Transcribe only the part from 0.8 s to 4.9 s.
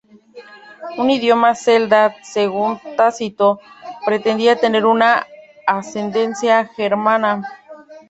De idioma celta, según Tácito pretendían tener